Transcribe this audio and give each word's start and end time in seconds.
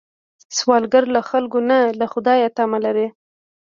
سوالګر 0.57 1.03
له 1.15 1.21
خلکو 1.29 1.59
نه، 1.69 1.77
له 1.99 2.05
خدایه 2.13 2.47
تمه 2.57 2.79
لري 2.85 3.07